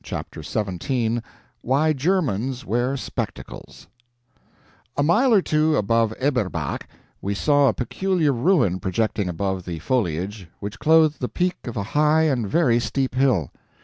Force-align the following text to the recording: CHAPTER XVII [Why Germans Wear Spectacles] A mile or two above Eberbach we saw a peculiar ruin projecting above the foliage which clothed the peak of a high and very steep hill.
CHAPTER 0.03 0.41
XVII 0.41 1.21
[Why 1.61 1.93
Germans 1.93 2.65
Wear 2.65 2.97
Spectacles] 2.97 3.85
A 4.97 5.03
mile 5.03 5.31
or 5.31 5.43
two 5.43 5.75
above 5.77 6.11
Eberbach 6.19 6.87
we 7.21 7.35
saw 7.35 7.67
a 7.67 7.73
peculiar 7.75 8.33
ruin 8.33 8.79
projecting 8.79 9.29
above 9.29 9.63
the 9.65 9.77
foliage 9.77 10.49
which 10.59 10.79
clothed 10.79 11.19
the 11.19 11.29
peak 11.29 11.67
of 11.67 11.77
a 11.77 11.83
high 11.93 12.23
and 12.23 12.49
very 12.49 12.79
steep 12.79 13.13
hill. 13.13 13.51